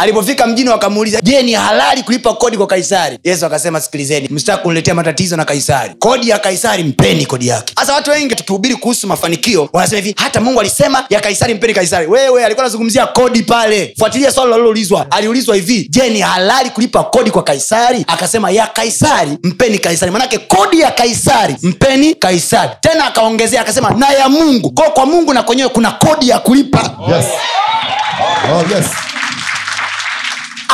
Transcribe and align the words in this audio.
Alipofika 0.00 0.46
mjini 0.46 0.70
wakamuuliza 0.70 1.20
je 1.22 1.42
ni 1.42 1.52
halali 1.52 2.02
kulipa 2.02 2.34
kodi 2.34 2.56
kwa 2.56 2.66
kaisari? 2.66 3.18
Yesu 3.24 3.46
akasema 3.46 3.80
sikilizeni 3.80 4.28
msitaki 4.30 4.62
kuniletea 4.62 4.94
matatizo 4.94 5.36
na 5.36 5.44
kaisari. 5.44 5.94
Kodi 5.98 6.28
ya 6.28 6.38
kaisari 6.38 6.82
mpeni 6.84 7.26
kodi 7.26 7.48
yake. 7.48 7.72
Hasa 7.76 7.94
watu 7.94 8.10
wengi 8.10 8.34
tukihubiri 8.34 8.76
kuhusu 8.76 9.06
mafanikio 9.06 9.68
wanasema 9.72 10.02
hivi 10.02 10.14
hata 10.18 10.40
mungu 10.40 10.60
alisema 10.60 11.04
ya 11.10 11.20
kaisari 11.20 11.54
mpeni 11.54 11.74
kaisari. 11.74 12.06
Wewe 12.06 12.44
alikuwa 12.44 12.64
anazungumzia 12.64 13.06
kodi 13.06 13.42
pale. 13.42 13.94
Fuatilia 13.98 14.32
swali 14.32 14.50
laliloulizwa 14.50 15.06
aliulizwa 15.10 15.54
hivi 15.54 15.86
je 15.90 16.10
ni 16.10 16.20
halali 16.20 16.70
kulipa 16.70 17.04
kodi 17.04 17.30
kwa 17.30 17.42
kaisari? 17.42 18.04
Akasema 18.08 18.50
ya 18.50 18.66
kaisari 18.66 19.38
mpeni 19.42 19.78
kaisari. 19.78 20.12
Manake 20.12 20.38
kodi 20.38 20.80
ya 20.80 20.90
kaisari 20.90 21.56
mpeni 21.62 22.14
kaisari. 22.14 22.70
Tena 22.80 23.04
akaongezea 23.06 23.60
akasema 23.60 23.90
na 23.90 24.10
ya 24.10 24.28
mungu 24.28 24.70
ko 24.70 24.82
kwa 24.82 25.06
mungu 25.06 25.34
na 25.34 25.42
kwenyewe 25.42 25.68
kuna 25.68 25.90
kodi 25.90 26.28
ya 26.28 26.38
kulipa. 26.38 26.90
Yes. 27.08 27.26
Oh, 28.52 28.76
yes. 28.76 28.86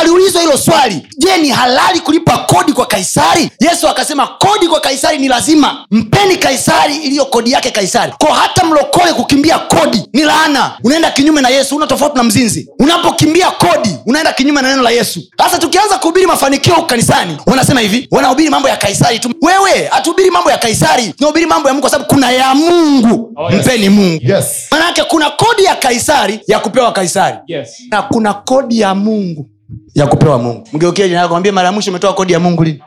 Aliulizwa 0.00 0.40
hilo 0.42 0.56
swali 0.58 1.06
je 1.18 1.36
ni 1.36 1.48
halali 1.48 2.00
kulipa 2.00 2.38
kodi 2.38 2.72
kwa 2.72 2.86
kaisari? 2.86 3.50
Yesu 3.60 3.88
akasema 3.88 4.26
kodi 4.26 4.68
kwa 4.68 4.80
kaisari 4.80 5.18
ni 5.18 5.28
lazima. 5.28 5.86
Mpeni 5.90 6.36
kaisari 6.36 6.96
iliyo 6.96 7.24
kodi 7.24 7.52
yake 7.52 7.70
kaisari. 7.70 8.12
Ko 8.18 8.26
hata 8.26 8.64
mlokole 8.64 9.12
kukimbia 9.12 9.58
kodi 9.58 10.08
ni 10.12 10.22
laana. 10.22 10.72
Unaenda 10.84 11.10
kinyume 11.10 11.40
na 11.40 11.48
yesu 11.48 11.76
una 11.76 11.86
tofauti 11.86 12.16
na 12.16 12.22
mzinzi. 12.22 12.68
Unapokimbia 12.78 13.50
kodi 13.50 13.96
unaenda 14.06 14.32
kinyume 14.32 14.62
na 14.62 14.68
neno 14.68 14.82
la 14.82 14.90
yesu. 14.90 15.20
Sasa 15.38 15.58
tukianza 15.58 15.98
kuhubiri 15.98 16.26
mafanikio 16.26 16.74
huku 16.74 16.86
kanisani 16.86 17.36
wanasema 17.46 17.80
hivi 17.80 18.08
wanahubiri 18.10 18.50
mambo 18.50 18.68
ya 18.68 18.76
kaisari 18.76 19.18
tu. 19.18 19.32
Wewe 19.42 19.86
hatuhubiri 19.90 20.30
mambo 20.30 20.50
ya 20.50 20.58
kaisari 20.58 21.12
tunahubiri 21.12 21.46
mambo 21.46 21.68
ya 21.68 21.74
mungu 21.74 21.80
kwa 21.82 21.90
sababu 21.90 22.08
kuna 22.14 22.30
ya 22.30 22.54
mungu. 22.54 23.32
Mpeni 23.60 23.88
mungu. 23.88 24.20
Yes. 24.24 24.46
manake 24.70 25.02
kuna 25.04 25.30
kodi 25.30 25.64
ya 25.64 25.74
kaisari 25.74 26.40
ya 26.46 26.58
kupewa 26.58 26.92
kaisari 26.92 27.36
Yes. 27.46 27.68
na 27.90 28.02
kuna 28.02 28.34
kodi 28.34 28.80
ya 28.80 28.94
mungu 28.94 29.46
ya 29.94 30.06
kupewa 30.06 30.38
mungu. 30.38 30.68
Mgeukie 30.72 31.08
jina 31.08 31.20
lako, 31.20 31.30
mwambie 31.34 31.52
mara 31.52 31.66
ya 31.66 31.72
mwisho 31.72 31.90
umetoa 31.90 32.12
kodi 32.14 32.32
ya 32.32 32.40
mungu 32.40 32.64
lini? 32.64 32.82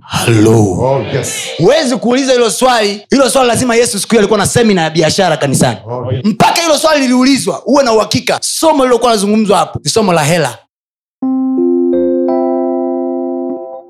Halo. 0.00 0.52
Oh, 0.62 1.04
yes. 1.14 1.34
huwezi 1.58 1.96
kuuliza 1.96 2.32
hilo 2.32 2.50
swali. 2.50 3.06
Hilo 3.10 3.30
swali 3.30 3.48
lazima 3.48 3.74
yesu 3.76 3.98
siku 3.98 4.10
hiyo 4.10 4.20
alikuwa 4.20 4.38
na 4.38 4.46
semina 4.46 4.82
ya 4.82 4.90
biashara 4.90 5.36
kanisani. 5.36 5.76
Oh, 5.86 6.12
yes. 6.12 6.24
mpaka 6.24 6.62
hilo 6.62 6.78
swali 6.78 7.00
liliulizwa 7.00 7.62
uwe 7.66 7.82
na 7.84 7.92
uhakika. 7.92 8.38
Somo 8.42 8.84
lilokuwa 8.84 9.10
nazungumzwa 9.12 9.58
hapo 9.58 9.80
ni 9.84 9.90
somo 9.90 10.12
la 10.12 10.24
hela 10.24 10.58